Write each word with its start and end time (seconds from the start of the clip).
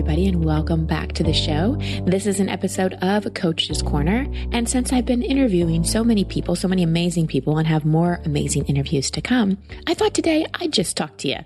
everybody, 0.00 0.26
and 0.26 0.42
welcome 0.42 0.86
back 0.86 1.12
to 1.12 1.22
the 1.22 1.34
show. 1.34 1.76
This 2.06 2.26
is 2.26 2.40
an 2.40 2.48
episode 2.48 2.94
of 3.02 3.34
Coach's 3.34 3.82
Corner. 3.82 4.26
And 4.50 4.66
since 4.66 4.94
I've 4.94 5.04
been 5.04 5.20
interviewing 5.22 5.84
so 5.84 6.02
many 6.02 6.24
people, 6.24 6.56
so 6.56 6.68
many 6.68 6.82
amazing 6.82 7.26
people, 7.26 7.58
and 7.58 7.66
have 7.68 7.84
more 7.84 8.18
amazing 8.24 8.64
interviews 8.64 9.10
to 9.10 9.20
come, 9.20 9.58
I 9.86 9.92
thought 9.92 10.14
today 10.14 10.46
I'd 10.54 10.72
just 10.72 10.96
talk 10.96 11.18
to 11.18 11.28
you. 11.28 11.40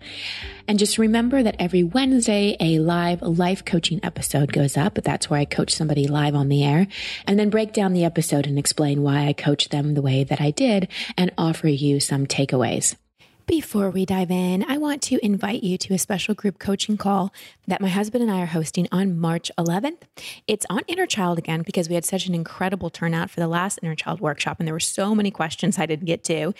And 0.69 0.79
just 0.79 0.98
remember 0.98 1.43
that 1.43 1.56
every 1.59 1.82
Wednesday, 1.82 2.56
a 2.60 2.78
live 2.78 3.22
life 3.22 3.64
coaching 3.64 3.98
episode 4.04 4.53
goes 4.53 4.76
up. 4.76 4.94
That's 5.02 5.28
where 5.28 5.40
I 5.40 5.46
coach 5.46 5.74
somebody 5.74 6.06
live 6.06 6.36
on 6.36 6.48
the 6.48 6.62
air 6.62 6.86
and 7.26 7.36
then 7.36 7.50
break 7.50 7.72
down 7.72 7.92
the 7.92 8.04
episode 8.04 8.46
and 8.46 8.56
explain 8.56 9.02
why 9.02 9.26
I 9.26 9.32
coach 9.32 9.71
them 9.71 9.94
the 9.94 10.02
way 10.02 10.22
that 10.22 10.40
I 10.40 10.52
did 10.52 10.86
and 11.18 11.32
offer 11.36 11.66
you 11.66 11.98
some 11.98 12.24
takeaways. 12.24 12.94
Before 13.47 13.90
we 13.90 14.06
dive 14.06 14.31
in, 14.31 14.65
I 14.67 14.79
want 14.79 15.03
to 15.03 15.22
invite 15.22 15.63
you 15.63 15.77
to 15.77 15.92
a 15.92 15.99
special 15.99 16.34
group 16.34 16.59
coaching 16.59 16.97
call 16.97 17.30
that 17.66 17.82
my 17.82 17.88
husband 17.88 18.23
and 18.23 18.32
I 18.32 18.41
are 18.41 18.46
hosting 18.46 18.88
on 18.91 19.18
March 19.18 19.51
11th. 19.59 20.02
It's 20.46 20.64
on 20.70 20.80
inner 20.88 21.05
child 21.05 21.37
again 21.37 21.60
because 21.60 21.91
we 21.91 21.95
had 21.95 22.06
such 22.06 22.27
an 22.27 22.34
incredible 22.34 22.88
turnout 22.88 23.28
for 23.28 23.41
the 23.41 23.48
last 23.48 23.80
inner 23.82 23.95
child 23.95 24.20
workshop 24.20 24.60
and 24.60 24.66
there 24.66 24.74
were 24.74 24.80
so 24.80 25.15
many 25.15 25.30
questions 25.30 25.78
I 25.78 25.84
didn't 25.84 26.06
get 26.06 26.24
to. 26.24 26.54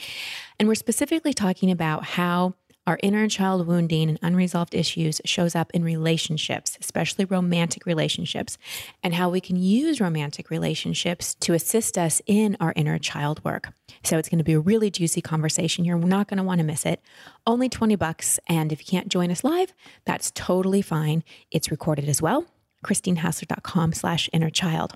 And 0.59 0.69
we're 0.69 0.75
specifically 0.75 1.33
talking 1.33 1.71
about 1.71 2.05
how 2.05 2.55
our 2.87 2.99
inner 3.03 3.29
child 3.29 3.67
wounding 3.67 4.09
and 4.09 4.19
unresolved 4.23 4.75
issues 4.75 5.21
shows 5.25 5.55
up 5.55 5.71
in 5.73 5.83
relationships, 5.85 6.77
especially 6.81 7.25
romantic 7.25 7.87
relationships, 7.87 8.59
and 9.03 9.15
how 9.15 9.29
we 9.29 9.41
can 9.41 9.57
use 9.57 10.01
romantic 10.01 10.51
relationships 10.51 11.35
to 11.37 11.55
assist 11.55 11.97
us 11.97 12.21
in 12.27 12.57
our 12.61 12.73
inner 12.77 12.99
child 12.99 13.43
work. 13.45 13.73
So 14.03 14.19
it's 14.19 14.29
going 14.29 14.39
to 14.39 14.45
be 14.45 14.53
a 14.53 14.61
really 14.61 14.91
juicy 14.91 15.23
conversation. 15.23 15.85
You're 15.85 15.99
not 15.99 16.29
going 16.29 16.39
to 16.39 16.45
want 16.45 16.59
to 16.59 16.65
miss 16.65 16.85
it. 16.85 17.01
Only 17.47 17.69
20 17.69 17.97
bucks. 17.97 18.39
And 18.49 18.73
if 18.73 18.81
you 18.81 18.87
can't 18.87 19.09
join 19.09 19.31
us 19.31 19.45
live, 19.45 19.73
that's 20.05 20.31
totally 20.35 20.83
fine. 20.83 21.25
It's 21.51 21.71
recorded 21.71 22.09
as 22.09 22.21
well 22.21 22.47
christinehassler.com 22.85 23.95
slash 23.95 24.29
inner 24.33 24.51
child. 24.51 24.93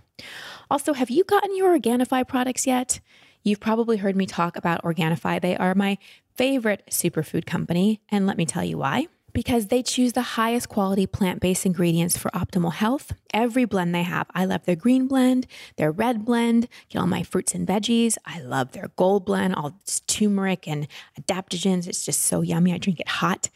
Also, 0.70 0.92
have 0.92 1.10
you 1.10 1.24
gotten 1.24 1.56
your 1.56 1.76
Organifi 1.76 2.28
products 2.28 2.66
yet? 2.66 3.00
You've 3.42 3.60
probably 3.60 3.96
heard 3.96 4.14
me 4.14 4.26
talk 4.26 4.56
about 4.56 4.82
Organifi. 4.82 5.40
They 5.40 5.56
are 5.56 5.74
my 5.74 5.96
favorite 6.38 6.84
superfood 6.88 7.44
company. 7.44 8.00
And 8.08 8.26
let 8.26 8.38
me 8.38 8.46
tell 8.46 8.64
you 8.64 8.78
why. 8.78 9.08
Because 9.34 9.66
they 9.66 9.82
choose 9.82 10.14
the 10.14 10.22
highest 10.22 10.68
quality 10.70 11.06
plant 11.06 11.40
based 11.40 11.66
ingredients 11.66 12.16
for 12.16 12.30
optimal 12.30 12.72
health. 12.72 13.12
Every 13.34 13.66
blend 13.66 13.94
they 13.94 14.04
have. 14.04 14.26
I 14.34 14.46
love 14.46 14.64
their 14.64 14.74
green 14.74 15.06
blend, 15.06 15.46
their 15.76 15.92
red 15.92 16.24
blend, 16.24 16.66
get 16.88 17.00
all 17.00 17.06
my 17.06 17.22
fruits 17.22 17.54
and 17.54 17.66
veggies. 17.66 18.16
I 18.24 18.40
love 18.40 18.72
their 18.72 18.88
gold 18.96 19.26
blend, 19.26 19.54
all 19.54 19.74
this 19.84 20.00
turmeric 20.00 20.66
and 20.66 20.88
adaptogens. 21.20 21.86
It's 21.86 22.04
just 22.04 22.20
so 22.20 22.40
yummy. 22.40 22.72
I 22.72 22.78
drink 22.78 23.00
it 23.00 23.08
hot. 23.08 23.50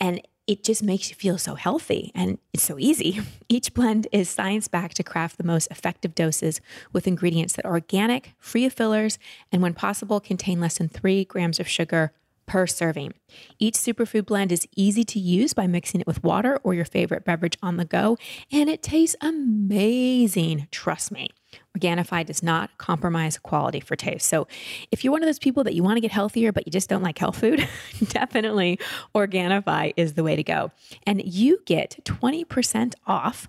And 0.00 0.20
it 0.48 0.64
just 0.64 0.82
makes 0.82 1.08
you 1.08 1.14
feel 1.14 1.38
so 1.38 1.54
healthy 1.54 2.10
and 2.14 2.38
it's 2.52 2.64
so 2.64 2.76
easy. 2.78 3.20
Each 3.48 3.72
blend 3.72 4.08
is 4.10 4.28
science 4.28 4.66
backed 4.66 4.96
to 4.96 5.04
craft 5.04 5.38
the 5.38 5.44
most 5.44 5.68
effective 5.70 6.14
doses 6.14 6.60
with 6.92 7.06
ingredients 7.06 7.54
that 7.54 7.64
are 7.64 7.72
organic, 7.72 8.34
free 8.38 8.64
of 8.64 8.72
fillers, 8.72 9.18
and 9.52 9.62
when 9.62 9.72
possible, 9.72 10.18
contain 10.18 10.60
less 10.60 10.78
than 10.78 10.88
three 10.88 11.24
grams 11.24 11.60
of 11.60 11.68
sugar 11.68 12.12
per 12.46 12.66
serving. 12.66 13.14
Each 13.58 13.74
superfood 13.74 14.26
blend 14.26 14.52
is 14.52 14.66
easy 14.76 15.04
to 15.04 15.18
use 15.18 15.54
by 15.54 15.66
mixing 15.66 16.00
it 16.00 16.06
with 16.06 16.22
water 16.22 16.58
or 16.62 16.74
your 16.74 16.84
favorite 16.84 17.24
beverage 17.24 17.56
on 17.62 17.76
the 17.76 17.84
go, 17.84 18.18
and 18.50 18.68
it 18.68 18.82
tastes 18.82 19.16
amazing. 19.20 20.68
Trust 20.70 21.12
me. 21.12 21.30
Organifi 21.76 22.24
does 22.26 22.42
not 22.42 22.76
compromise 22.78 23.38
quality 23.38 23.80
for 23.80 23.96
taste. 23.96 24.26
So, 24.26 24.46
if 24.90 25.04
you're 25.04 25.12
one 25.12 25.22
of 25.22 25.26
those 25.26 25.38
people 25.38 25.64
that 25.64 25.74
you 25.74 25.82
want 25.82 25.96
to 25.96 26.00
get 26.00 26.10
healthier, 26.10 26.52
but 26.52 26.66
you 26.66 26.70
just 26.72 26.88
don't 26.88 27.02
like 27.02 27.18
health 27.18 27.38
food, 27.38 27.66
definitely 28.08 28.78
Organifi 29.14 29.92
is 29.96 30.14
the 30.14 30.22
way 30.22 30.36
to 30.36 30.42
go. 30.42 30.70
And 31.06 31.22
you 31.24 31.60
get 31.64 31.98
20% 32.04 32.94
off 33.06 33.48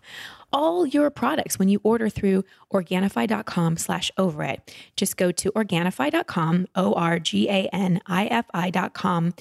all 0.54 0.86
your 0.86 1.10
products 1.10 1.60
when 1.60 1.68
you 1.68 1.82
order 1.84 2.08
through 2.08 2.46
Organifi.com 2.72 3.76
slash 3.78 4.12
over 4.18 4.44
it. 4.44 4.74
Just 4.96 5.18
go 5.18 5.32
to 5.32 5.52
Organifi.com, 5.52 6.68
O-R-G-A-N-I-F-I.com 6.76 9.34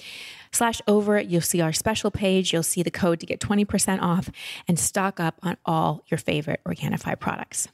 slash 0.51 0.81
over 0.89 1.19
it. 1.19 1.29
You'll 1.29 1.43
see 1.43 1.61
our 1.61 1.73
special 1.73 2.11
page. 2.11 2.53
You'll 2.53 2.63
see 2.63 2.83
the 2.83 2.91
code 2.91 3.21
to 3.21 3.27
get 3.27 3.41
20% 3.41 4.03
off 4.03 4.31
and 4.67 4.79
stock 4.79 5.21
up 5.21 5.39
on 5.43 5.59
all 5.65 6.03
your 6.09 6.19
favorite 6.19 6.61
Organifi 6.67 7.19
products. 7.21 7.69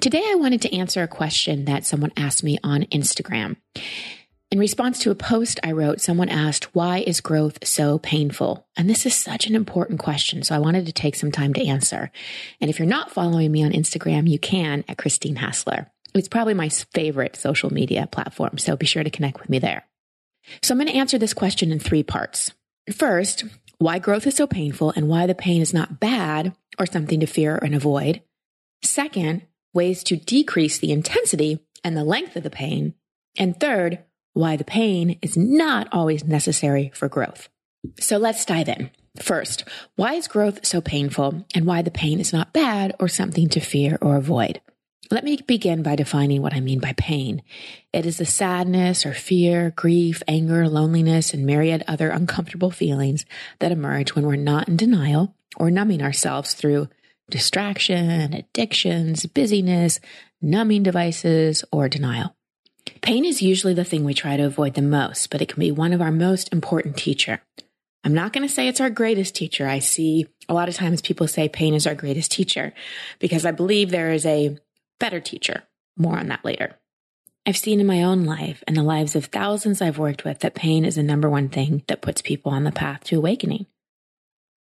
Today, 0.00 0.24
I 0.26 0.34
wanted 0.34 0.60
to 0.62 0.76
answer 0.76 1.02
a 1.02 1.08
question 1.08 1.66
that 1.66 1.86
someone 1.86 2.10
asked 2.16 2.42
me 2.42 2.58
on 2.64 2.82
Instagram. 2.84 3.56
In 4.50 4.58
response 4.58 5.00
to 5.00 5.10
a 5.10 5.16
post 5.16 5.58
I 5.64 5.72
wrote, 5.72 6.00
someone 6.00 6.28
asked, 6.28 6.74
Why 6.74 6.98
is 6.98 7.20
growth 7.20 7.66
so 7.66 7.98
painful? 7.98 8.66
And 8.76 8.88
this 8.88 9.04
is 9.04 9.14
such 9.14 9.46
an 9.46 9.56
important 9.56 9.98
question. 9.98 10.42
So 10.42 10.54
I 10.54 10.60
wanted 10.60 10.86
to 10.86 10.92
take 10.92 11.16
some 11.16 11.32
time 11.32 11.54
to 11.54 11.66
answer. 11.66 12.10
And 12.60 12.70
if 12.70 12.78
you're 12.78 12.86
not 12.86 13.10
following 13.10 13.50
me 13.50 13.64
on 13.64 13.72
Instagram, 13.72 14.28
you 14.28 14.38
can 14.38 14.84
at 14.86 14.98
Christine 14.98 15.36
Hassler. 15.36 15.90
It's 16.14 16.28
probably 16.28 16.54
my 16.54 16.68
favorite 16.68 17.34
social 17.36 17.72
media 17.72 18.06
platform. 18.06 18.58
So 18.58 18.76
be 18.76 18.86
sure 18.86 19.02
to 19.02 19.10
connect 19.10 19.40
with 19.40 19.50
me 19.50 19.58
there. 19.58 19.84
So 20.62 20.72
I'm 20.72 20.78
going 20.78 20.88
to 20.88 20.98
answer 20.98 21.18
this 21.18 21.34
question 21.34 21.72
in 21.72 21.80
three 21.80 22.04
parts. 22.04 22.52
First, 22.92 23.44
why 23.78 23.98
growth 23.98 24.26
is 24.26 24.36
so 24.36 24.46
painful 24.46 24.92
and 24.94 25.08
why 25.08 25.26
the 25.26 25.34
pain 25.34 25.60
is 25.60 25.74
not 25.74 25.98
bad 25.98 26.54
or 26.78 26.86
something 26.86 27.20
to 27.20 27.26
fear 27.26 27.56
and 27.56 27.74
avoid. 27.74 28.22
Second, 28.82 29.42
ways 29.72 30.04
to 30.04 30.16
decrease 30.16 30.78
the 30.78 30.92
intensity 30.92 31.60
and 31.82 31.96
the 31.96 32.04
length 32.04 32.36
of 32.36 32.42
the 32.42 32.50
pain. 32.50 32.94
And 33.36 33.58
third, 33.58 33.98
why 34.34 34.56
the 34.56 34.64
pain 34.64 35.18
is 35.22 35.36
not 35.36 35.88
always 35.90 36.24
necessary 36.24 36.90
for 36.94 37.08
growth. 37.08 37.48
So 37.98 38.18
let's 38.18 38.44
dive 38.44 38.68
in. 38.68 38.90
First, 39.20 39.64
why 39.94 40.14
is 40.14 40.28
growth 40.28 40.66
so 40.66 40.80
painful 40.80 41.46
and 41.54 41.64
why 41.64 41.82
the 41.82 41.90
pain 41.90 42.20
is 42.20 42.32
not 42.32 42.52
bad 42.52 42.94
or 42.98 43.08
something 43.08 43.48
to 43.50 43.60
fear 43.60 43.96
or 44.02 44.16
avoid? 44.16 44.60
Let 45.10 45.22
me 45.22 45.38
begin 45.46 45.82
by 45.82 45.96
defining 45.96 46.42
what 46.42 46.54
I 46.54 46.60
mean 46.60 46.80
by 46.80 46.94
pain. 46.96 47.42
It 47.92 48.06
is 48.06 48.18
the 48.18 48.24
sadness 48.24 49.06
or 49.06 49.12
fear, 49.12 49.72
grief, 49.76 50.22
anger, 50.26 50.68
loneliness, 50.68 51.32
and 51.32 51.46
myriad 51.46 51.84
other 51.86 52.08
uncomfortable 52.08 52.70
feelings 52.70 53.24
that 53.60 53.70
emerge 53.70 54.14
when 54.14 54.26
we're 54.26 54.36
not 54.36 54.68
in 54.68 54.76
denial 54.76 55.34
or 55.56 55.70
numbing 55.70 56.02
ourselves 56.02 56.54
through 56.54 56.88
distraction, 57.30 58.32
addictions, 58.34 59.26
busyness, 59.26 60.00
numbing 60.40 60.82
devices, 60.82 61.64
or 61.70 61.88
denial. 61.88 62.34
Pain 63.00 63.24
is 63.24 63.42
usually 63.42 63.74
the 63.74 63.84
thing 63.84 64.04
we 64.04 64.14
try 64.14 64.36
to 64.36 64.44
avoid 64.44 64.74
the 64.74 64.82
most, 64.82 65.30
but 65.30 65.42
it 65.42 65.48
can 65.48 65.60
be 65.60 65.70
one 65.70 65.92
of 65.92 66.00
our 66.00 66.12
most 66.12 66.52
important 66.52 66.96
teacher. 66.96 67.42
I'm 68.02 68.14
not 68.14 68.32
going 68.32 68.46
to 68.46 68.52
say 68.52 68.68
it's 68.68 68.80
our 68.80 68.90
greatest 68.90 69.34
teacher. 69.34 69.66
I 69.66 69.78
see 69.78 70.26
a 70.48 70.54
lot 70.54 70.68
of 70.68 70.74
times 70.74 71.00
people 71.00 71.26
say 71.26 71.48
pain 71.48 71.74
is 71.74 71.86
our 71.86 71.94
greatest 71.94 72.32
teacher 72.32 72.74
because 73.18 73.46
I 73.46 73.50
believe 73.50 73.90
there 73.90 74.12
is 74.12 74.26
a 74.26 74.58
better 75.00 75.20
teacher. 75.20 75.62
More 75.96 76.18
on 76.18 76.28
that 76.28 76.44
later. 76.44 76.78
I've 77.46 77.56
seen 77.56 77.80
in 77.80 77.86
my 77.86 78.02
own 78.02 78.24
life 78.24 78.64
and 78.66 78.76
the 78.76 78.82
lives 78.82 79.16
of 79.16 79.26
thousands 79.26 79.80
I've 79.80 79.98
worked 79.98 80.24
with 80.24 80.40
that 80.40 80.54
pain 80.54 80.84
is 80.84 80.96
the 80.96 81.02
number 81.02 81.30
one 81.30 81.48
thing 81.48 81.82
that 81.88 82.02
puts 82.02 82.20
people 82.20 82.52
on 82.52 82.64
the 82.64 82.72
path 82.72 83.04
to 83.04 83.16
awakening 83.16 83.66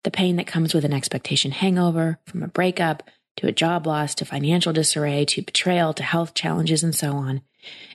the 0.04 0.12
pain 0.12 0.36
that 0.36 0.48
comes 0.48 0.74
with 0.74 0.86
an 0.86 0.94
expectation 0.94 1.52
hangover, 1.52 2.20
from 2.26 2.44
a 2.44 2.48
breakup 2.48 3.04
to 3.38 3.48
a 3.48 3.52
job 3.52 3.88
loss 3.88 4.16
to 4.16 4.26
financial 4.26 4.74
disarray 4.74 5.26
to 5.26 5.42
betrayal 5.42 5.94
to 5.94 6.04
health 6.04 6.34
challenges 6.34 6.84
and 6.84 6.96
so 6.96 7.14
on, 7.14 7.42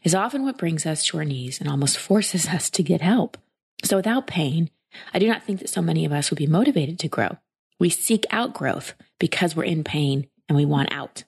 is 0.02 0.14
often 0.14 0.44
what 0.44 0.58
brings 0.58 0.86
us 0.86 1.04
to 1.06 1.18
our 1.18 1.24
knees 1.24 1.60
and 1.60 1.68
almost 1.68 1.98
forces 2.08 2.46
us 2.48 2.70
to 2.70 2.82
get 2.82 3.00
help. 3.00 3.36
So 3.84 3.96
without 3.96 4.26
pain, 4.26 4.70
I 5.12 5.18
do 5.18 5.28
not 5.28 5.44
think 5.44 5.60
that 5.60 5.68
so 5.68 5.82
many 5.82 6.04
of 6.04 6.12
us 6.12 6.30
would 6.30 6.38
be 6.38 6.46
motivated 6.46 6.98
to 7.00 7.08
grow. 7.08 7.36
We 7.78 7.90
seek 7.90 8.24
out 8.30 8.54
growth 8.54 8.94
because 9.18 9.54
we're 9.54 9.64
in 9.64 9.84
pain 9.84 10.28
and 10.48 10.56
we 10.56 10.64
want 10.64 10.92
out. 10.92 11.24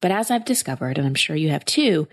But 0.00 0.10
as 0.10 0.30
I've 0.30 0.44
discovered, 0.44 0.98
and 0.98 1.06
I'm 1.06 1.14
sure 1.14 1.36
you 1.36 1.50
have 1.50 1.64
too, 1.64 2.08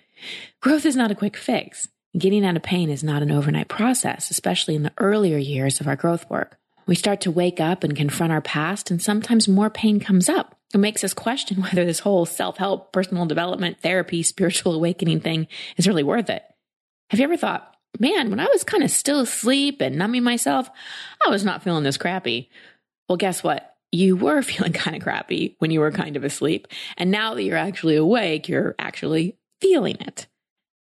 growth 0.61 0.85
is 0.85 0.95
not 0.95 1.11
a 1.11 1.15
quick 1.15 1.37
fix. 1.37 1.87
Getting 2.17 2.45
out 2.45 2.55
of 2.55 2.63
pain 2.63 2.89
is 2.89 3.03
not 3.03 3.21
an 3.21 3.31
overnight 3.31 3.67
process, 3.67 4.29
especially 4.29 4.75
in 4.75 4.83
the 4.83 4.93
earlier 4.97 5.37
years 5.37 5.79
of 5.79 5.87
our 5.87 5.95
growth 5.95 6.29
work. 6.29 6.57
We 6.85 6.95
start 6.95 7.21
to 7.21 7.31
wake 7.31 7.59
up 7.59 7.83
and 7.83 7.95
confront 7.95 8.31
our 8.31 8.41
past, 8.41 8.89
and 8.89 9.01
sometimes 9.01 9.47
more 9.47 9.69
pain 9.69 9.99
comes 9.99 10.29
up. 10.29 10.56
It 10.73 10.79
makes 10.79 11.03
us 11.03 11.13
question 11.13 11.61
whether 11.61 11.85
this 11.85 11.99
whole 11.99 12.25
self 12.25 12.57
help, 12.57 12.91
personal 12.91 13.25
development, 13.25 13.81
therapy, 13.81 14.23
spiritual 14.23 14.73
awakening 14.75 15.21
thing 15.21 15.47
is 15.77 15.87
really 15.87 16.03
worth 16.03 16.29
it. 16.29 16.43
Have 17.09 17.19
you 17.19 17.23
ever 17.23 17.37
thought, 17.37 17.75
man, 17.99 18.29
when 18.29 18.39
I 18.39 18.47
was 18.47 18.63
kind 18.63 18.83
of 18.83 18.91
still 18.91 19.21
asleep 19.21 19.81
and 19.81 19.95
numbing 19.95 20.23
myself, 20.23 20.69
I 21.25 21.29
was 21.29 21.45
not 21.45 21.63
feeling 21.63 21.83
this 21.83 21.97
crappy? 21.97 22.49
Well, 23.07 23.17
guess 23.17 23.43
what? 23.43 23.75
You 23.91 24.17
were 24.17 24.41
feeling 24.43 24.73
kind 24.73 24.95
of 24.95 25.03
crappy 25.03 25.55
when 25.59 25.71
you 25.71 25.79
were 25.79 25.91
kind 25.91 26.17
of 26.17 26.23
asleep. 26.23 26.67
And 26.97 27.11
now 27.11 27.33
that 27.33 27.43
you're 27.43 27.57
actually 27.57 27.95
awake, 27.95 28.49
you're 28.49 28.75
actually 28.77 29.37
feeling 29.61 29.97
it. 30.01 30.27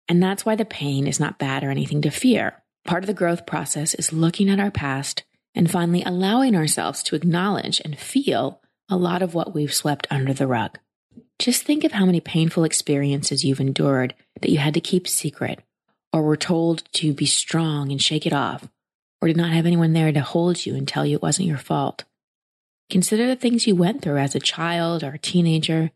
And 0.08 0.22
that's 0.22 0.46
why 0.46 0.56
the 0.56 0.66
pain 0.66 1.08
is 1.08 1.20
not 1.20 1.40
bad 1.40 1.64
or 1.64 1.72
anything 1.72 2.02
to 2.04 2.12
fear. 2.12 2.62
Part 2.86 3.04
of 3.04 3.08
the 3.08 3.14
growth 3.14 3.48
process 3.48 3.96
is 3.96 4.14
looking 4.14 4.50
at 4.50 4.60
our 4.60 4.70
past 4.70 5.24
and 5.56 5.72
finally, 5.72 6.04
allowing 6.04 6.56
ourselves 6.56 7.02
to 7.04 7.16
acknowledge 7.16 7.82
and 7.84 7.98
feel 7.98 8.62
a 8.90 8.98
lot 8.98 9.22
of 9.22 9.34
what 9.34 9.54
we've 9.54 9.74
swept 9.74 10.08
under 10.10 10.34
the 10.34 10.48
rug. 10.48 10.78
Just 11.40 11.64
think 11.64 11.84
of 11.84 11.92
how 11.92 12.06
many 12.06 12.20
painful 12.20 12.64
experiences 12.64 13.44
you've 13.44 13.60
endured 13.60 14.14
that 14.42 14.52
you 14.52 14.58
had 14.58 14.74
to 14.76 14.82
keep 14.82 15.08
secret, 15.08 15.62
or 16.14 16.22
were 16.24 16.38
told 16.38 16.84
to 16.94 17.14
be 17.14 17.26
strong 17.26 17.92
and 17.92 18.02
shake 18.02 18.26
it 18.26 18.34
off, 18.34 18.70
or 19.22 19.28
did 19.28 19.38
not 19.38 19.52
have 19.52 19.66
anyone 19.66 19.94
there 19.94 20.12
to 20.12 20.22
hold 20.22 20.66
you 20.66 20.76
and 20.76 20.88
tell 20.88 21.06
you 21.06 21.16
it 21.16 21.22
wasn't 21.22 21.48
your 21.48 21.58
fault. 21.58 22.04
Consider 22.90 23.28
the 23.28 23.36
things 23.36 23.66
you 23.66 23.76
went 23.76 24.02
through 24.02 24.18
as 24.18 24.36
a 24.36 24.40
child 24.40 25.04
or 25.04 25.14
a 25.14 25.20
teenager 25.20 25.92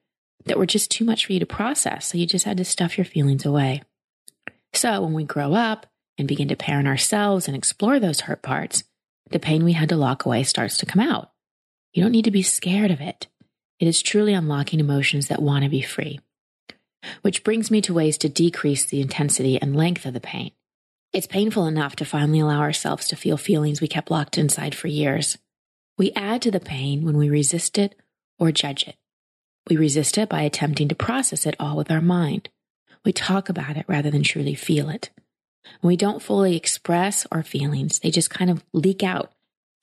that 0.46 0.58
were 0.58 0.66
just 0.66 0.90
too 0.90 1.06
much 1.06 1.26
for 1.26 1.34
you 1.34 1.40
to 1.40 1.46
process. 1.46 2.08
So 2.08 2.18
you 2.18 2.26
just 2.26 2.46
had 2.46 2.58
to 2.58 2.66
stuff 2.66 2.98
your 2.98 3.06
feelings 3.06 3.46
away. 3.46 3.84
So 4.74 5.02
when 5.02 5.14
we 5.14 5.24
grow 5.24 5.54
up 5.54 5.86
and 6.18 6.28
begin 6.28 6.48
to 6.48 6.56
parent 6.56 6.88
ourselves 6.88 7.48
and 7.48 7.56
explore 7.56 8.00
those 8.00 8.22
hurt 8.22 8.42
parts, 8.42 8.84
the 9.30 9.40
pain 9.40 9.64
we 9.64 9.74
had 9.74 9.90
to 9.90 9.96
lock 9.96 10.26
away 10.26 10.44
starts 10.44 10.78
to 10.80 10.86
come 10.86 11.02
out. 11.02 11.32
You 11.94 12.04
don't 12.04 12.12
need 12.12 12.26
to 12.26 12.32
be 12.32 12.44
scared 12.44 12.92
of 12.92 13.02
it. 13.02 13.28
It 13.80 13.88
is 13.88 14.02
truly 14.02 14.34
unlocking 14.34 14.80
emotions 14.80 15.28
that 15.28 15.42
want 15.42 15.64
to 15.64 15.70
be 15.70 15.82
free. 15.82 16.20
Which 17.22 17.44
brings 17.44 17.72
me 17.72 17.82
to 17.82 17.94
ways 17.94 18.18
to 18.20 18.30
decrease 18.30 18.86
the 18.86 19.02
intensity 19.02 19.60
and 19.62 19.76
length 19.76 20.06
of 20.06 20.14
the 20.14 20.20
pain. 20.20 20.52
It's 21.14 21.28
painful 21.28 21.66
enough 21.66 21.96
to 21.98 22.06
finally 22.06 22.40
allow 22.40 22.60
ourselves 22.60 23.08
to 23.08 23.16
feel 23.16 23.38
feelings 23.38 23.82
we 23.82 23.88
kept 23.88 24.12
locked 24.12 24.38
inside 24.38 24.76
for 24.76 24.88
years. 24.88 25.38
We 25.98 26.12
add 26.16 26.42
to 26.44 26.52
the 26.52 26.60
pain 26.60 27.04
when 27.04 27.18
we 27.18 27.30
resist 27.30 27.78
it 27.78 27.96
or 28.38 28.52
judge 28.52 28.88
it. 28.88 28.96
We 29.70 29.76
resist 29.76 30.18
it 30.18 30.30
by 30.30 30.42
attempting 30.42 30.88
to 30.90 30.96
process 30.96 31.46
it 31.46 31.56
all 31.60 31.78
with 31.78 31.90
our 31.90 32.02
mind. 32.02 32.50
We 33.04 33.12
talk 33.14 33.50
about 33.50 33.78
it 33.78 33.86
rather 33.88 34.12
than 34.12 34.24
truly 34.24 34.56
feel 34.56 34.90
it. 34.90 35.10
When 35.82 35.90
we 35.90 35.98
don't 35.98 36.22
fully 36.22 36.56
express 36.56 37.26
our 37.32 37.44
feelings, 37.44 38.00
they 38.00 38.12
just 38.12 38.30
kind 38.30 38.50
of 38.50 38.64
leak 38.74 39.04
out. 39.04 39.32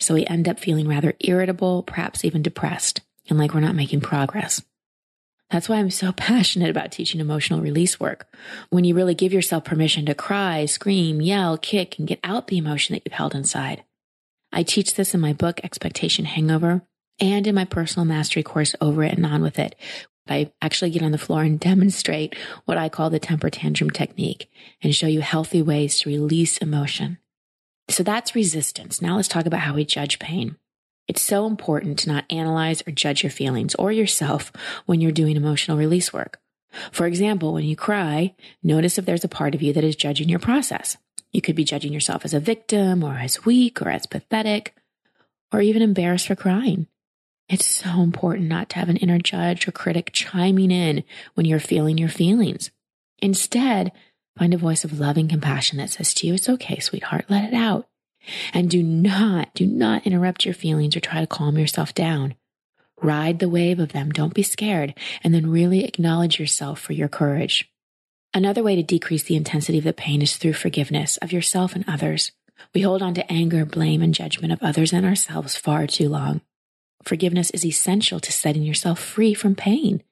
So 0.01 0.15
we 0.15 0.27
end 0.27 0.49
up 0.49 0.59
feeling 0.59 0.89
rather 0.89 1.15
irritable, 1.21 1.83
perhaps 1.83 2.25
even 2.25 2.43
depressed, 2.43 3.01
and 3.29 3.39
like 3.39 3.55
we're 3.55 3.61
not 3.61 3.75
making 3.75 4.03
progress. 4.03 4.63
That's 5.51 5.69
why 5.69 5.77
I'm 5.77 5.91
so 5.91 6.13
passionate 6.17 6.71
about 6.71 6.93
teaching 6.93 7.21
emotional 7.21 7.61
release 7.61 8.01
work. 8.01 8.27
When 8.71 8.85
you 8.85 8.95
really 8.95 9.15
give 9.15 9.33
yourself 9.33 9.65
permission 9.65 10.07
to 10.07 10.15
cry, 10.15 10.67
scream, 10.67 11.21
yell, 11.21 11.57
kick, 11.57 11.99
and 11.99 12.09
get 12.09 12.21
out 12.25 12.49
the 12.49 12.59
emotion 12.59 12.95
that 12.95 13.03
you've 13.05 13.15
held 13.15 13.35
inside. 13.35 13.85
I 14.53 14.63
teach 14.63 14.95
this 14.95 15.15
in 15.15 15.21
my 15.21 15.33
book, 15.33 15.61
Expectation 15.63 16.25
Hangover, 16.25 16.83
and 17.19 17.47
in 17.47 17.55
my 17.55 17.65
personal 17.65 18.07
mastery 18.07 18.43
course, 18.43 18.75
Over 18.81 19.05
It 19.05 19.17
and 19.17 19.27
On 19.27 19.43
With 19.43 19.59
It, 19.59 19.75
I 20.29 20.53
actually 20.61 20.91
get 20.91 21.03
on 21.03 21.13
the 21.13 21.19
floor 21.19 21.43
and 21.43 21.59
demonstrate 21.61 22.35
what 22.65 22.79
I 22.79 22.89
call 22.89 23.11
the 23.11 23.19
temper 23.19 23.51
tantrum 23.51 23.91
technique 23.91 24.51
and 24.83 24.95
show 24.95 25.07
you 25.07 25.21
healthy 25.21 25.63
ways 25.63 25.99
to 26.01 26.09
release 26.09 26.59
emotion. 26.59 27.19
So 27.89 28.03
that's 28.03 28.35
resistance. 28.35 29.01
Now 29.01 29.17
let's 29.17 29.29
talk 29.29 29.47
about 29.47 29.61
how 29.61 29.75
we 29.75 29.85
judge 29.85 30.19
pain. 30.19 30.57
It's 31.09 31.23
so 31.23 31.47
important 31.47 32.01
to 32.01 32.09
not 32.09 32.25
analyze 32.31 32.83
or 32.87 32.91
judge 32.91 33.23
your 33.23 33.31
feelings 33.31 33.75
or 33.77 33.93
yourself 33.93 34.53
when 34.87 35.01
you're 35.01 35.13
doing 35.13 35.37
emotional 35.37 35.77
release 35.77 36.13
work. 36.13 36.41
For 36.91 37.07
example, 37.07 37.53
when 37.53 37.65
you 37.65 37.77
cry, 37.77 38.35
notice 38.63 38.99
if 38.99 39.07
there's 39.07 39.25
a 39.25 39.29
part 39.29 39.55
of 39.55 39.63
you 39.63 39.73
that 39.73 39.85
is 39.85 39.97
judging 39.97 40.29
your 40.29 40.41
process. 40.41 40.97
You 41.33 41.41
could 41.41 41.57
be 41.57 41.65
judging 41.65 41.93
yourself 41.93 42.25
as 42.25 42.35
a 42.35 42.41
victim 42.41 43.05
or 43.05 43.15
as 43.15 43.45
weak 43.45 43.81
or 43.81 43.89
as 43.89 44.07
pathetic 44.07 44.75
or 45.53 45.61
even 45.61 45.83
embarrassed 45.83 46.27
for 46.27 46.35
crying. 46.35 46.87
It's 47.49 47.67
so 47.67 48.03
important 48.03 48.49
not 48.49 48.69
to 48.71 48.77
have 48.77 48.89
an 48.89 48.97
inner 48.97 49.19
judge 49.19 49.69
or 49.69 49.73
critic 49.73 50.11
chiming 50.13 50.73
in 50.73 51.05
when 51.35 51.47
you're 51.47 51.61
feeling 51.61 51.97
your 51.97 52.09
feelings. 52.09 52.71
Instead, 53.19 53.93
find 54.37 54.55
a 54.55 54.59
voice 54.59 54.85
of 54.85 54.99
loving 54.99 55.29
compassion 55.29 55.79
that 55.79 55.91
says 55.91 56.15
to 56.15 56.27
you, 56.27 56.35
It's 56.35 56.49
okay, 56.49 56.79
sweetheart, 56.79 57.27
let 57.29 57.45
it 57.45 57.55
out. 57.55 57.89
And 58.53 58.69
do 58.69 58.83
not, 58.83 59.55
do 59.55 59.67
not 59.67 60.07
interrupt 60.07 60.45
your 60.45 60.55
feelings 60.55 60.97
or 60.97 61.01
try 61.01 61.21
to 61.21 61.27
calm 61.27 61.59
yourself 61.59 61.95
down. 61.95 62.35
Ride 63.01 63.39
the 63.39 63.49
wave 63.49 63.79
of 63.79 63.93
them. 63.93 64.11
Don't 64.11 64.35
be 64.35 64.43
scared. 64.43 64.95
And 65.23 65.35
then 65.35 65.51
really 65.51 65.85
acknowledge 65.85 66.41
yourself 66.41 66.81
for 66.81 66.93
your 66.93 67.09
courage. 67.09 67.71
Another 68.35 68.63
way 68.63 68.77
to 68.77 68.83
decrease 68.83 69.23
the 69.23 69.37
intensity 69.37 69.79
of 69.79 69.85
the 69.85 69.93
pain 69.93 70.23
is 70.23 70.37
through 70.37 70.55
forgiveness 70.55 71.17
of 71.19 71.33
yourself 71.33 71.75
and 71.75 71.85
others. 71.87 72.33
We 72.75 72.83
hold 72.83 73.03
on 73.03 73.15
to 73.15 73.33
anger, 73.33 73.65
blame, 73.65 74.03
and 74.03 74.15
judgment 74.15 74.53
of 74.53 74.63
others 74.63 74.93
and 74.93 75.07
ourselves 75.07 75.57
far 75.57 75.87
too 75.87 76.09
long. 76.09 76.41
Forgiveness 77.03 77.51
is 77.51 77.65
essential 77.65 78.19
to 78.21 78.33
setting 78.33 78.63
yourself 78.63 78.99
free 78.99 79.35
from 79.35 79.55
pain. 79.55 80.03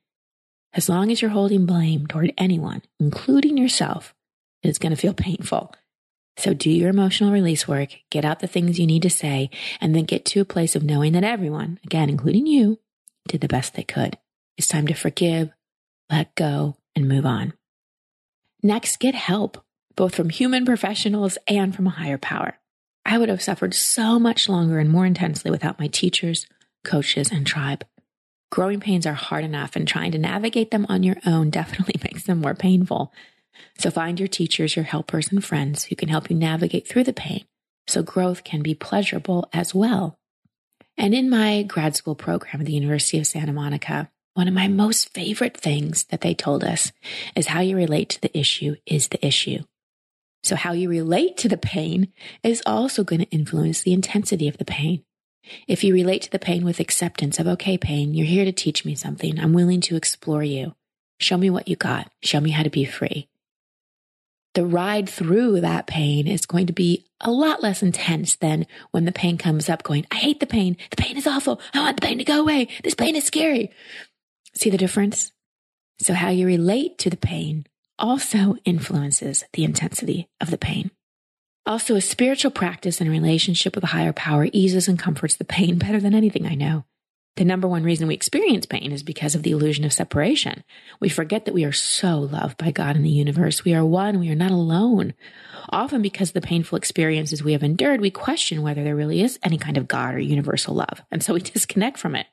As 0.72 0.88
long 0.88 1.10
as 1.10 1.22
you're 1.22 1.30
holding 1.30 1.66
blame 1.66 2.06
toward 2.06 2.32
anyone, 2.36 2.82
including 2.98 3.56
yourself, 3.56 4.13
it's 4.68 4.78
going 4.78 4.94
to 4.94 5.00
feel 5.00 5.14
painful. 5.14 5.74
So 6.36 6.52
do 6.52 6.70
your 6.70 6.90
emotional 6.90 7.32
release 7.32 7.68
work, 7.68 7.90
get 8.10 8.24
out 8.24 8.40
the 8.40 8.46
things 8.46 8.78
you 8.78 8.86
need 8.86 9.02
to 9.02 9.10
say, 9.10 9.50
and 9.80 9.94
then 9.94 10.04
get 10.04 10.24
to 10.26 10.40
a 10.40 10.44
place 10.44 10.74
of 10.74 10.82
knowing 10.82 11.12
that 11.12 11.24
everyone, 11.24 11.78
again, 11.84 12.10
including 12.10 12.46
you, 12.46 12.80
did 13.28 13.40
the 13.40 13.48
best 13.48 13.74
they 13.74 13.84
could. 13.84 14.18
It's 14.56 14.66
time 14.66 14.86
to 14.88 14.94
forgive, 14.94 15.50
let 16.10 16.34
go, 16.34 16.76
and 16.96 17.08
move 17.08 17.24
on. 17.24 17.54
Next, 18.62 18.98
get 18.98 19.14
help, 19.14 19.62
both 19.96 20.14
from 20.14 20.30
human 20.30 20.64
professionals 20.64 21.38
and 21.46 21.74
from 21.74 21.86
a 21.86 21.90
higher 21.90 22.18
power. 22.18 22.58
I 23.06 23.18
would 23.18 23.28
have 23.28 23.42
suffered 23.42 23.74
so 23.74 24.18
much 24.18 24.48
longer 24.48 24.78
and 24.78 24.90
more 24.90 25.06
intensely 25.06 25.50
without 25.50 25.78
my 25.78 25.88
teachers, 25.88 26.46
coaches, 26.82 27.30
and 27.30 27.46
tribe. 27.46 27.84
Growing 28.50 28.80
pains 28.80 29.06
are 29.06 29.14
hard 29.14 29.44
enough, 29.44 29.76
and 29.76 29.86
trying 29.86 30.12
to 30.12 30.18
navigate 30.18 30.70
them 30.70 30.86
on 30.88 31.02
your 31.02 31.16
own 31.26 31.50
definitely 31.50 32.00
makes 32.04 32.24
them 32.24 32.40
more 32.40 32.54
painful. 32.54 33.12
So 33.78 33.90
find 33.90 34.18
your 34.18 34.28
teachers, 34.28 34.76
your 34.76 34.84
helpers, 34.84 35.30
and 35.30 35.44
friends 35.44 35.84
who 35.84 35.96
can 35.96 36.08
help 36.08 36.30
you 36.30 36.36
navigate 36.36 36.86
through 36.86 37.04
the 37.04 37.12
pain 37.12 37.44
so 37.86 38.02
growth 38.02 38.44
can 38.44 38.62
be 38.62 38.74
pleasurable 38.74 39.48
as 39.52 39.74
well. 39.74 40.18
And 40.96 41.14
in 41.14 41.28
my 41.28 41.62
grad 41.62 41.96
school 41.96 42.14
program 42.14 42.60
at 42.60 42.66
the 42.66 42.72
University 42.72 43.18
of 43.18 43.26
Santa 43.26 43.52
Monica, 43.52 44.10
one 44.34 44.48
of 44.48 44.54
my 44.54 44.68
most 44.68 45.12
favorite 45.12 45.56
things 45.56 46.04
that 46.04 46.20
they 46.20 46.34
told 46.34 46.64
us 46.64 46.92
is 47.36 47.48
how 47.48 47.60
you 47.60 47.76
relate 47.76 48.08
to 48.10 48.20
the 48.20 48.36
issue 48.36 48.76
is 48.86 49.08
the 49.08 49.24
issue. 49.24 49.62
So, 50.42 50.56
how 50.56 50.72
you 50.72 50.90
relate 50.90 51.36
to 51.38 51.48
the 51.48 51.56
pain 51.56 52.12
is 52.42 52.62
also 52.66 53.02
going 53.02 53.20
to 53.20 53.30
influence 53.30 53.82
the 53.82 53.94
intensity 53.94 54.46
of 54.46 54.58
the 54.58 54.64
pain. 54.64 55.02
If 55.66 55.84
you 55.84 55.94
relate 55.94 56.22
to 56.22 56.30
the 56.30 56.38
pain 56.38 56.64
with 56.64 56.80
acceptance 56.80 57.38
of, 57.38 57.46
okay, 57.46 57.78
pain, 57.78 58.14
you're 58.14 58.26
here 58.26 58.44
to 58.44 58.52
teach 58.52 58.84
me 58.84 58.94
something. 58.94 59.38
I'm 59.38 59.52
willing 59.52 59.80
to 59.82 59.96
explore 59.96 60.42
you. 60.42 60.74
Show 61.18 61.38
me 61.38 61.48
what 61.48 61.68
you 61.68 61.76
got. 61.76 62.10
Show 62.22 62.40
me 62.40 62.50
how 62.50 62.62
to 62.62 62.70
be 62.70 62.84
free. 62.84 63.28
The 64.54 64.64
ride 64.64 65.08
through 65.08 65.60
that 65.60 65.86
pain 65.86 66.28
is 66.28 66.46
going 66.46 66.68
to 66.68 66.72
be 66.72 67.06
a 67.20 67.30
lot 67.30 67.62
less 67.62 67.82
intense 67.82 68.36
than 68.36 68.66
when 68.92 69.04
the 69.04 69.12
pain 69.12 69.36
comes 69.36 69.68
up 69.68 69.82
going, 69.82 70.06
I 70.10 70.16
hate 70.16 70.40
the 70.40 70.46
pain. 70.46 70.76
The 70.90 70.96
pain 70.96 71.16
is 71.16 71.26
awful. 71.26 71.60
I 71.72 71.80
want 71.80 72.00
the 72.00 72.06
pain 72.06 72.18
to 72.18 72.24
go 72.24 72.40
away. 72.40 72.68
This 72.84 72.94
pain 72.94 73.16
is 73.16 73.24
scary. 73.24 73.72
See 74.54 74.70
the 74.70 74.78
difference? 74.78 75.32
So 76.00 76.14
how 76.14 76.30
you 76.30 76.46
relate 76.46 76.98
to 76.98 77.10
the 77.10 77.16
pain 77.16 77.66
also 77.98 78.56
influences 78.64 79.44
the 79.52 79.64
intensity 79.64 80.28
of 80.40 80.50
the 80.50 80.58
pain. 80.58 80.90
Also, 81.66 81.96
a 81.96 82.00
spiritual 82.00 82.50
practice 82.50 83.00
and 83.00 83.10
relationship 83.10 83.74
with 83.74 83.84
a 83.84 83.88
higher 83.88 84.12
power 84.12 84.48
eases 84.52 84.86
and 84.86 84.98
comforts 84.98 85.36
the 85.36 85.44
pain 85.44 85.78
better 85.78 85.98
than 85.98 86.14
anything 86.14 86.46
I 86.46 86.54
know. 86.54 86.84
The 87.36 87.44
number 87.44 87.66
one 87.66 87.82
reason 87.82 88.06
we 88.06 88.14
experience 88.14 88.64
pain 88.64 88.92
is 88.92 89.02
because 89.02 89.34
of 89.34 89.42
the 89.42 89.50
illusion 89.50 89.84
of 89.84 89.92
separation. 89.92 90.62
We 91.00 91.08
forget 91.08 91.44
that 91.44 91.54
we 91.54 91.64
are 91.64 91.72
so 91.72 92.20
loved 92.20 92.58
by 92.58 92.70
God 92.70 92.94
and 92.94 93.04
the 93.04 93.10
universe. 93.10 93.64
We 93.64 93.74
are 93.74 93.84
one. 93.84 94.20
We 94.20 94.30
are 94.30 94.36
not 94.36 94.52
alone. 94.52 95.14
Often 95.70 96.02
because 96.02 96.30
of 96.30 96.34
the 96.34 96.40
painful 96.40 96.78
experiences 96.78 97.42
we 97.42 97.52
have 97.52 97.64
endured, 97.64 98.00
we 98.00 98.10
question 98.10 98.62
whether 98.62 98.84
there 98.84 98.94
really 98.94 99.20
is 99.20 99.40
any 99.42 99.58
kind 99.58 99.76
of 99.76 99.88
God 99.88 100.14
or 100.14 100.20
universal 100.20 100.74
love. 100.74 101.02
And 101.10 101.24
so 101.24 101.34
we 101.34 101.40
disconnect 101.42 101.98
from 101.98 102.14
it. 102.14 102.26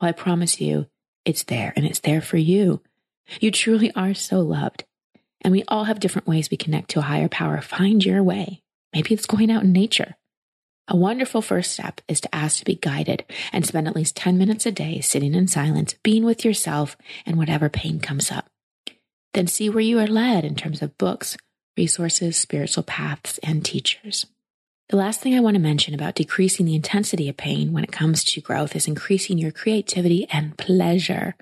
Well, 0.00 0.08
I 0.08 0.12
promise 0.12 0.58
you, 0.58 0.86
it's 1.26 1.42
there 1.42 1.74
and 1.76 1.84
it's 1.84 2.00
there 2.00 2.22
for 2.22 2.38
you. 2.38 2.80
You 3.40 3.50
truly 3.50 3.92
are 3.94 4.14
so 4.14 4.40
loved. 4.40 4.84
And 5.42 5.52
we 5.52 5.64
all 5.68 5.84
have 5.84 6.00
different 6.00 6.26
ways 6.26 6.50
we 6.50 6.56
connect 6.56 6.90
to 6.90 7.00
a 7.00 7.02
higher 7.02 7.28
power. 7.28 7.60
Find 7.60 8.02
your 8.04 8.22
way. 8.22 8.62
Maybe 8.94 9.14
it's 9.14 9.26
going 9.26 9.50
out 9.50 9.62
in 9.64 9.72
nature. 9.72 10.16
A 10.92 10.96
wonderful 10.96 11.40
first 11.40 11.72
step 11.72 12.00
is 12.08 12.20
to 12.20 12.34
ask 12.34 12.58
to 12.58 12.64
be 12.64 12.74
guided 12.74 13.24
and 13.52 13.64
spend 13.64 13.86
at 13.86 13.94
least 13.94 14.16
10 14.16 14.36
minutes 14.36 14.66
a 14.66 14.72
day 14.72 15.00
sitting 15.00 15.36
in 15.36 15.46
silence, 15.46 15.94
being 16.02 16.24
with 16.24 16.44
yourself 16.44 16.96
and 17.24 17.38
whatever 17.38 17.68
pain 17.68 18.00
comes 18.00 18.32
up. 18.32 18.48
Then 19.32 19.46
see 19.46 19.70
where 19.70 19.84
you 19.84 20.00
are 20.00 20.08
led 20.08 20.44
in 20.44 20.56
terms 20.56 20.82
of 20.82 20.98
books, 20.98 21.36
resources, 21.76 22.36
spiritual 22.36 22.82
paths, 22.82 23.38
and 23.44 23.64
teachers. 23.64 24.26
The 24.88 24.96
last 24.96 25.20
thing 25.20 25.36
I 25.36 25.40
want 25.40 25.54
to 25.54 25.60
mention 25.60 25.94
about 25.94 26.16
decreasing 26.16 26.66
the 26.66 26.74
intensity 26.74 27.28
of 27.28 27.36
pain 27.36 27.72
when 27.72 27.84
it 27.84 27.92
comes 27.92 28.24
to 28.24 28.40
growth 28.40 28.74
is 28.74 28.88
increasing 28.88 29.38
your 29.38 29.52
creativity 29.52 30.26
and 30.32 30.58
pleasure. 30.58 31.36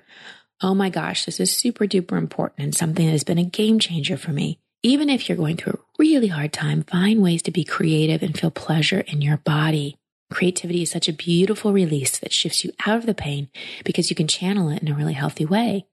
Oh 0.61 0.75
my 0.75 0.91
gosh, 0.91 1.25
this 1.25 1.39
is 1.39 1.51
super 1.51 1.85
duper 1.85 2.19
important 2.19 2.59
and 2.59 2.75
something 2.75 3.07
that 3.07 3.13
has 3.13 3.23
been 3.23 3.39
a 3.39 3.45
game 3.45 3.79
changer 3.79 4.15
for 4.15 4.31
me. 4.31 4.59
Even 4.81 5.09
if 5.09 5.27
you're 5.27 5.37
going 5.37 5.57
through 5.57 5.73
a 5.73 5.85
really 5.99 6.27
hard 6.27 6.53
time, 6.53 6.83
find 6.83 7.21
ways 7.21 7.41
to 7.41 7.51
be 7.51 7.65
creative 7.65 8.23
and 8.23 8.37
feel 8.37 8.49
pleasure 8.49 9.01
in 9.01 9.21
your 9.21 9.35
body. 9.35 9.97
Creativity 10.31 10.83
is 10.83 10.91
such 10.91 11.09
a 11.09 11.13
beautiful 11.13 11.73
release 11.73 12.17
that 12.19 12.31
shifts 12.31 12.63
you 12.63 12.71
out 12.85 12.97
of 12.97 13.05
the 13.05 13.13
pain 13.13 13.49
because 13.83 14.09
you 14.09 14.15
can 14.15 14.27
channel 14.27 14.69
it 14.69 14.81
in 14.81 14.87
a 14.87 14.95
really 14.95 15.13
healthy 15.13 15.45
way. 15.45 15.85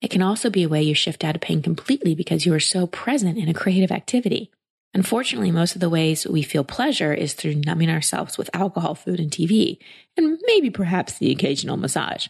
It 0.00 0.10
can 0.10 0.22
also 0.22 0.50
be 0.50 0.64
a 0.64 0.68
way 0.68 0.82
you 0.82 0.94
shift 0.94 1.22
out 1.22 1.36
of 1.36 1.40
pain 1.40 1.62
completely 1.62 2.16
because 2.16 2.44
you 2.44 2.52
are 2.52 2.60
so 2.60 2.88
present 2.88 3.38
in 3.38 3.48
a 3.48 3.54
creative 3.54 3.92
activity. 3.92 4.50
Unfortunately, 4.92 5.52
most 5.52 5.76
of 5.76 5.80
the 5.80 5.90
ways 5.90 6.26
we 6.26 6.42
feel 6.42 6.64
pleasure 6.64 7.14
is 7.14 7.34
through 7.34 7.62
numbing 7.64 7.90
ourselves 7.90 8.36
with 8.36 8.50
alcohol, 8.52 8.96
food, 8.96 9.20
and 9.20 9.30
TV, 9.30 9.78
and 10.16 10.40
maybe 10.46 10.68
perhaps 10.68 11.16
the 11.18 11.30
occasional 11.30 11.76
massage. 11.76 12.26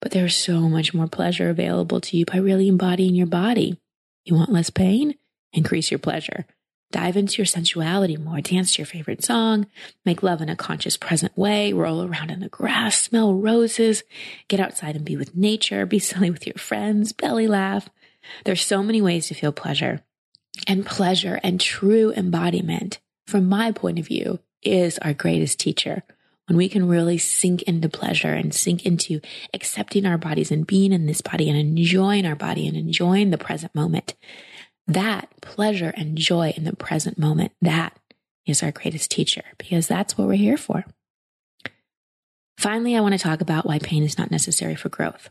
But 0.00 0.12
there's 0.12 0.34
so 0.34 0.60
much 0.60 0.94
more 0.94 1.08
pleasure 1.08 1.50
available 1.50 2.00
to 2.00 2.16
you 2.16 2.24
by 2.24 2.38
really 2.38 2.68
embodying 2.68 3.14
your 3.14 3.26
body. 3.26 3.78
You 4.24 4.34
want 4.34 4.52
less 4.52 4.70
pain? 4.70 5.14
Increase 5.52 5.90
your 5.90 5.98
pleasure. 5.98 6.46
Dive 6.92 7.16
into 7.16 7.38
your 7.38 7.46
sensuality 7.46 8.16
more. 8.16 8.40
Dance 8.40 8.74
to 8.74 8.78
your 8.80 8.86
favorite 8.86 9.22
song. 9.22 9.66
Make 10.04 10.22
love 10.24 10.40
in 10.40 10.48
a 10.48 10.56
conscious, 10.56 10.96
present 10.96 11.36
way. 11.38 11.72
Roll 11.72 12.02
around 12.04 12.30
in 12.30 12.40
the 12.40 12.48
grass. 12.48 13.00
Smell 13.00 13.34
roses. 13.34 14.02
Get 14.48 14.58
outside 14.58 14.96
and 14.96 15.04
be 15.04 15.16
with 15.16 15.36
nature. 15.36 15.86
Be 15.86 16.00
silly 16.00 16.30
with 16.30 16.46
your 16.46 16.56
friends. 16.56 17.12
Belly 17.12 17.46
laugh. 17.46 17.88
There's 18.44 18.64
so 18.64 18.82
many 18.82 19.00
ways 19.00 19.28
to 19.28 19.34
feel 19.34 19.52
pleasure. 19.52 20.02
And 20.66 20.84
pleasure 20.84 21.38
and 21.44 21.60
true 21.60 22.12
embodiment, 22.12 22.98
from 23.26 23.48
my 23.48 23.70
point 23.70 24.00
of 24.00 24.06
view, 24.06 24.40
is 24.62 24.98
our 24.98 25.14
greatest 25.14 25.60
teacher. 25.60 26.02
When 26.50 26.56
we 26.56 26.68
can 26.68 26.88
really 26.88 27.16
sink 27.16 27.62
into 27.62 27.88
pleasure 27.88 28.34
and 28.34 28.52
sink 28.52 28.84
into 28.84 29.20
accepting 29.54 30.04
our 30.04 30.18
bodies 30.18 30.50
and 30.50 30.66
being 30.66 30.92
in 30.92 31.06
this 31.06 31.20
body 31.20 31.48
and 31.48 31.56
enjoying 31.56 32.26
our 32.26 32.34
body 32.34 32.66
and 32.66 32.76
enjoying 32.76 33.30
the 33.30 33.38
present 33.38 33.72
moment 33.72 34.16
that 34.88 35.28
pleasure 35.40 35.94
and 35.96 36.18
joy 36.18 36.52
in 36.56 36.64
the 36.64 36.74
present 36.74 37.16
moment, 37.16 37.52
that 37.62 37.96
is 38.46 38.64
our 38.64 38.72
greatest 38.72 39.12
teacher 39.12 39.44
because 39.58 39.86
that's 39.86 40.18
what 40.18 40.26
we're 40.26 40.34
here 40.34 40.56
for. 40.56 40.84
Finally, 42.58 42.96
I 42.96 43.00
want 43.00 43.12
to 43.12 43.18
talk 43.18 43.40
about 43.40 43.64
why 43.64 43.78
pain 43.78 44.02
is 44.02 44.18
not 44.18 44.32
necessary 44.32 44.74
for 44.74 44.88
growth. 44.88 45.30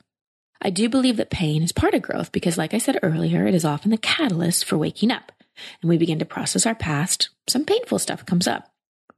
I 0.62 0.70
do 0.70 0.88
believe 0.88 1.18
that 1.18 1.30
pain 1.30 1.64
is 1.64 1.74
part 1.74 1.96
of 1.96 2.02
growth 2.02 2.32
because, 2.32 2.58
like 2.58 2.74
I 2.74 2.78
said 2.78 2.98
earlier, 3.04 3.46
it 3.46 3.54
is 3.54 3.66
often 3.66 3.92
the 3.92 3.98
catalyst 3.98 4.64
for 4.64 4.78
waking 4.78 5.12
up 5.12 5.34
and 5.82 5.90
we 5.90 5.98
begin 5.98 6.20
to 6.20 6.26
process 6.26 6.66
our 6.66 6.76
past. 6.76 7.28
Some 7.50 7.66
painful 7.66 8.00
stuff 8.00 8.26
comes 8.26 8.48
up. 8.48 8.72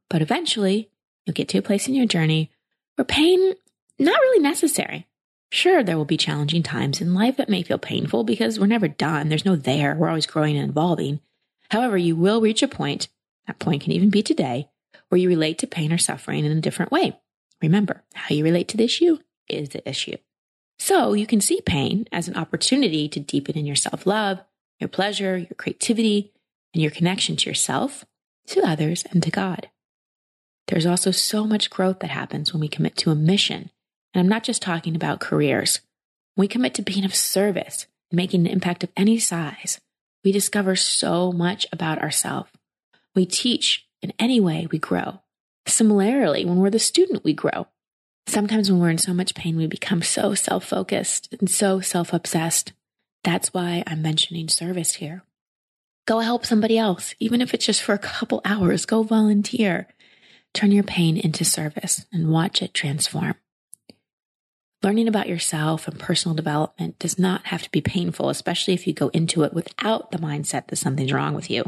But 0.09 0.23
eventually, 0.23 0.90
you'll 1.25 1.33
get 1.33 1.49
to 1.49 1.57
a 1.57 1.63
place 1.63 1.87
in 1.87 1.93
your 1.93 2.05
journey 2.05 2.51
where 2.95 3.05
pain 3.05 3.53
not 3.99 4.19
really 4.19 4.41
necessary. 4.41 5.07
Sure, 5.51 5.83
there 5.83 5.97
will 5.97 6.05
be 6.05 6.17
challenging 6.17 6.63
times 6.63 7.01
in 7.01 7.13
life 7.13 7.37
that 7.37 7.49
may 7.49 7.61
feel 7.61 7.77
painful 7.77 8.23
because 8.23 8.59
we're 8.59 8.67
never 8.67 8.87
done. 8.87 9.29
There's 9.29 9.45
no 9.45 9.55
there. 9.55 9.95
We're 9.95 10.07
always 10.07 10.25
growing 10.25 10.57
and 10.57 10.69
evolving. 10.69 11.19
However, 11.69 11.97
you 11.97 12.15
will 12.15 12.41
reach 12.41 12.63
a 12.63 12.67
point, 12.67 13.09
that 13.47 13.59
point 13.59 13.83
can 13.83 13.91
even 13.91 14.09
be 14.09 14.23
today, 14.23 14.69
where 15.09 15.19
you 15.19 15.27
relate 15.27 15.57
to 15.59 15.67
pain 15.67 15.91
or 15.91 15.97
suffering 15.97 16.45
in 16.45 16.51
a 16.51 16.61
different 16.61 16.91
way. 16.91 17.19
Remember, 17.61 18.03
how 18.13 18.33
you 18.33 18.43
relate 18.43 18.67
to 18.69 18.77
the 18.77 18.85
issue 18.85 19.17
is 19.49 19.69
the 19.69 19.87
issue. 19.87 20.17
So 20.79 21.13
you 21.13 21.27
can 21.27 21.41
see 21.41 21.61
pain 21.61 22.07
as 22.11 22.27
an 22.27 22.35
opportunity 22.35 23.07
to 23.09 23.19
deepen 23.19 23.57
in 23.57 23.65
your 23.65 23.75
self 23.75 24.05
love, 24.05 24.41
your 24.79 24.87
pleasure, 24.87 25.37
your 25.37 25.55
creativity, 25.57 26.31
and 26.73 26.81
your 26.81 26.91
connection 26.91 27.35
to 27.35 27.49
yourself, 27.49 28.05
to 28.47 28.61
others, 28.61 29.03
and 29.11 29.21
to 29.23 29.31
God. 29.31 29.69
There's 30.67 30.85
also 30.85 31.11
so 31.11 31.45
much 31.45 31.69
growth 31.69 31.99
that 31.99 32.11
happens 32.11 32.53
when 32.53 32.61
we 32.61 32.67
commit 32.67 32.95
to 32.97 33.11
a 33.11 33.15
mission 33.15 33.69
and 34.13 34.19
I'm 34.19 34.29
not 34.29 34.43
just 34.43 34.61
talking 34.61 34.95
about 34.95 35.19
careers. 35.19 35.79
When 36.35 36.43
we 36.43 36.47
commit 36.47 36.73
to 36.75 36.81
being 36.81 37.05
of 37.05 37.15
service 37.15 37.87
making 38.11 38.41
an 38.41 38.51
impact 38.51 38.83
of 38.83 38.91
any 38.97 39.17
size, 39.19 39.79
we 40.23 40.31
discover 40.31 40.75
so 40.75 41.31
much 41.31 41.65
about 41.71 41.99
ourselves. 41.99 42.49
We 43.15 43.25
teach 43.25 43.87
in 44.01 44.11
any 44.19 44.39
way 44.39 44.67
we 44.69 44.79
grow. 44.79 45.21
Similarly, 45.65 46.43
when 46.43 46.57
we're 46.57 46.69
the 46.69 46.79
student, 46.79 47.23
we 47.23 47.33
grow. 47.33 47.67
Sometimes 48.27 48.69
when 48.69 48.81
we're 48.81 48.89
in 48.89 48.97
so 48.97 49.13
much 49.13 49.33
pain, 49.33 49.55
we 49.55 49.67
become 49.67 50.01
so 50.01 50.33
self 50.33 50.65
focused 50.65 51.33
and 51.39 51.49
so 51.49 51.79
self 51.79 52.13
obsessed. 52.13 52.73
That's 53.23 53.53
why 53.53 53.83
I'm 53.87 54.01
mentioning 54.01 54.49
service 54.49 54.95
here. 54.95 55.23
Go 56.07 56.19
help 56.19 56.45
somebody 56.45 56.77
else, 56.77 57.13
even 57.19 57.41
if 57.41 57.53
it's 57.53 57.65
just 57.65 57.81
for 57.81 57.93
a 57.93 57.99
couple 57.99 58.41
hours. 58.43 58.85
Go 58.85 59.03
volunteer. 59.03 59.87
Turn 60.53 60.71
your 60.71 60.83
pain 60.83 61.17
into 61.17 61.45
service 61.45 62.05
and 62.11 62.31
watch 62.31 62.61
it 62.61 62.73
transform. 62.73 63.35
Learning 64.83 65.07
about 65.07 65.29
yourself 65.29 65.87
and 65.87 65.99
personal 65.99 66.35
development 66.35 66.97
does 66.97 67.19
not 67.19 67.45
have 67.47 67.61
to 67.61 67.71
be 67.71 67.81
painful, 67.81 68.29
especially 68.29 68.73
if 68.73 68.87
you 68.87 68.93
go 68.93 69.09
into 69.09 69.43
it 69.43 69.53
without 69.53 70.11
the 70.11 70.17
mindset 70.17 70.67
that 70.67 70.77
something's 70.77 71.13
wrong 71.13 71.35
with 71.35 71.51
you, 71.51 71.63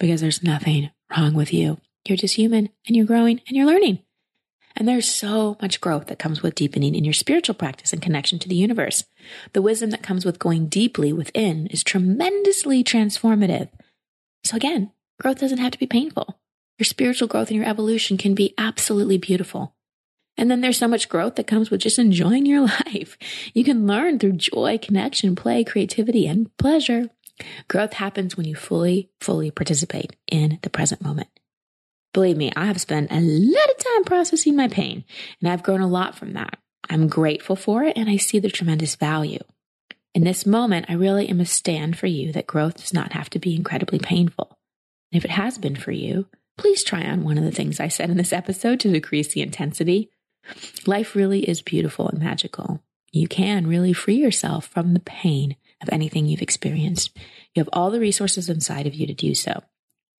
because 0.00 0.20
there's 0.20 0.42
nothing 0.42 0.90
wrong 1.16 1.34
with 1.34 1.54
you. 1.54 1.78
You're 2.06 2.16
just 2.16 2.34
human 2.34 2.70
and 2.86 2.96
you're 2.96 3.06
growing 3.06 3.40
and 3.46 3.56
you're 3.56 3.66
learning. 3.66 4.00
And 4.76 4.88
there's 4.88 5.08
so 5.08 5.56
much 5.62 5.80
growth 5.80 6.06
that 6.06 6.18
comes 6.18 6.42
with 6.42 6.54
deepening 6.54 6.94
in 6.94 7.04
your 7.04 7.14
spiritual 7.14 7.54
practice 7.54 7.92
and 7.92 8.02
connection 8.02 8.38
to 8.40 8.48
the 8.48 8.56
universe. 8.56 9.04
The 9.52 9.62
wisdom 9.62 9.90
that 9.90 10.02
comes 10.02 10.24
with 10.24 10.38
going 10.38 10.66
deeply 10.66 11.12
within 11.12 11.66
is 11.68 11.84
tremendously 11.84 12.82
transformative. 12.82 13.68
So 14.42 14.56
again, 14.56 14.90
growth 15.20 15.38
doesn't 15.38 15.58
have 15.58 15.72
to 15.72 15.78
be 15.78 15.86
painful. 15.86 16.39
Your 16.80 16.86
spiritual 16.86 17.28
growth 17.28 17.48
and 17.48 17.58
your 17.58 17.68
evolution 17.68 18.16
can 18.16 18.34
be 18.34 18.54
absolutely 18.56 19.18
beautiful. 19.18 19.74
And 20.38 20.50
then 20.50 20.62
there's 20.62 20.78
so 20.78 20.88
much 20.88 21.10
growth 21.10 21.34
that 21.36 21.46
comes 21.46 21.70
with 21.70 21.82
just 21.82 21.98
enjoying 21.98 22.46
your 22.46 22.62
life. 22.86 23.18
You 23.52 23.64
can 23.64 23.86
learn 23.86 24.18
through 24.18 24.32
joy, 24.32 24.78
connection, 24.80 25.36
play, 25.36 25.62
creativity, 25.62 26.26
and 26.26 26.56
pleasure. 26.56 27.10
Growth 27.68 27.92
happens 27.92 28.34
when 28.34 28.46
you 28.46 28.56
fully, 28.56 29.10
fully 29.20 29.50
participate 29.50 30.16
in 30.26 30.58
the 30.62 30.70
present 30.70 31.02
moment. 31.02 31.28
Believe 32.14 32.38
me, 32.38 32.50
I 32.56 32.64
have 32.64 32.80
spent 32.80 33.12
a 33.12 33.20
lot 33.20 33.70
of 33.70 33.76
time 33.76 34.04
processing 34.04 34.56
my 34.56 34.68
pain, 34.68 35.04
and 35.42 35.50
I've 35.50 35.62
grown 35.62 35.82
a 35.82 35.86
lot 35.86 36.16
from 36.16 36.32
that. 36.32 36.58
I'm 36.88 37.08
grateful 37.08 37.56
for 37.56 37.84
it, 37.84 37.98
and 37.98 38.08
I 38.08 38.16
see 38.16 38.38
the 38.38 38.48
tremendous 38.48 38.96
value. 38.96 39.40
In 40.14 40.24
this 40.24 40.46
moment, 40.46 40.86
I 40.88 40.94
really 40.94 41.28
am 41.28 41.40
a 41.40 41.46
stand 41.46 41.98
for 41.98 42.06
you 42.06 42.32
that 42.32 42.46
growth 42.46 42.78
does 42.78 42.94
not 42.94 43.12
have 43.12 43.28
to 43.30 43.38
be 43.38 43.54
incredibly 43.54 43.98
painful. 43.98 44.58
And 45.12 45.18
if 45.18 45.26
it 45.26 45.32
has 45.32 45.58
been 45.58 45.76
for 45.76 45.92
you, 45.92 46.26
please 46.60 46.84
try 46.84 47.04
on 47.04 47.24
one 47.24 47.38
of 47.38 47.44
the 47.44 47.50
things 47.50 47.80
I 47.80 47.88
said 47.88 48.10
in 48.10 48.16
this 48.16 48.32
episode 48.32 48.80
to 48.80 48.92
decrease 48.92 49.32
the 49.32 49.42
intensity 49.42 50.10
Life 50.86 51.14
really 51.14 51.48
is 51.48 51.62
beautiful 51.62 52.08
and 52.08 52.18
magical. 52.18 52.82
You 53.12 53.28
can 53.28 53.66
really 53.66 53.92
free 53.92 54.16
yourself 54.16 54.66
from 54.66 54.94
the 54.94 55.00
pain 55.00 55.56
of 55.82 55.88
anything 55.90 56.26
you've 56.26 56.42
experienced. 56.42 57.16
You 57.54 57.60
have 57.60 57.70
all 57.72 57.90
the 57.90 58.00
resources 58.00 58.48
inside 58.48 58.86
of 58.86 58.94
you 58.94 59.06
to 59.06 59.14
do 59.14 59.34
so. 59.34 59.62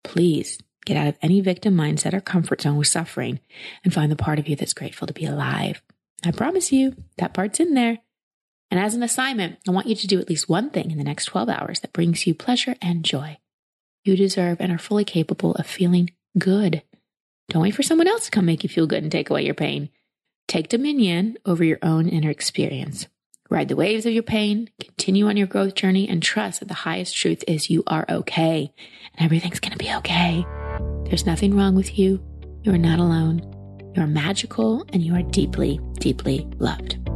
Please 0.02 0.58
get 0.86 0.96
out 0.96 1.06
of 1.06 1.18
any 1.22 1.40
victim 1.40 1.74
mindset 1.74 2.14
or 2.14 2.20
comfort 2.20 2.62
zone 2.62 2.76
with 2.76 2.88
suffering 2.88 3.40
and 3.84 3.92
find 3.92 4.10
the 4.10 4.16
part 4.16 4.38
of 4.38 4.48
you 4.48 4.56
that's 4.56 4.74
grateful 4.74 5.06
to 5.06 5.12
be 5.12 5.26
alive. 5.26 5.82
I 6.24 6.30
promise 6.32 6.72
you 6.72 6.96
that 7.18 7.34
part's 7.34 7.60
in 7.60 7.74
there. 7.74 7.98
And 8.70 8.80
as 8.80 8.94
an 8.94 9.02
assignment, 9.02 9.58
I 9.68 9.72
want 9.72 9.88
you 9.88 9.96
to 9.96 10.06
do 10.06 10.20
at 10.20 10.28
least 10.28 10.48
one 10.48 10.70
thing 10.70 10.90
in 10.90 10.98
the 10.98 11.04
next 11.04 11.26
12 11.26 11.48
hours 11.48 11.80
that 11.80 11.92
brings 11.92 12.26
you 12.26 12.34
pleasure 12.34 12.76
and 12.80 13.04
joy. 13.04 13.38
You 14.04 14.16
deserve 14.16 14.58
and 14.60 14.72
are 14.72 14.78
fully 14.78 15.04
capable 15.04 15.54
of 15.54 15.66
feeling 15.66 16.10
good. 16.38 16.82
Don't 17.48 17.62
wait 17.62 17.74
for 17.74 17.82
someone 17.82 18.08
else 18.08 18.26
to 18.26 18.30
come 18.30 18.46
make 18.46 18.62
you 18.62 18.68
feel 18.68 18.86
good 18.86 19.02
and 19.02 19.10
take 19.10 19.30
away 19.30 19.44
your 19.44 19.54
pain. 19.54 19.90
Take 20.46 20.68
dominion 20.68 21.36
over 21.44 21.64
your 21.64 21.78
own 21.82 22.08
inner 22.08 22.30
experience. 22.30 23.06
Ride 23.50 23.68
the 23.68 23.76
waves 23.76 24.06
of 24.06 24.12
your 24.12 24.22
pain, 24.22 24.70
continue 24.80 25.26
on 25.26 25.36
your 25.36 25.48
growth 25.48 25.74
journey, 25.74 26.08
and 26.08 26.22
trust 26.22 26.60
that 26.60 26.68
the 26.68 26.74
highest 26.74 27.16
truth 27.16 27.42
is 27.48 27.68
you 27.68 27.82
are 27.88 28.06
okay 28.08 28.72
and 29.16 29.24
everything's 29.24 29.58
going 29.58 29.72
to 29.72 29.78
be 29.78 29.92
okay. 29.96 30.46
There's 31.04 31.26
nothing 31.26 31.56
wrong 31.56 31.74
with 31.74 31.98
you. 31.98 32.22
You 32.62 32.72
are 32.72 32.78
not 32.78 33.00
alone. 33.00 33.40
You 33.96 34.02
are 34.02 34.06
magical 34.06 34.86
and 34.92 35.02
you 35.02 35.16
are 35.16 35.22
deeply, 35.22 35.80
deeply 35.98 36.46
loved. 36.58 37.09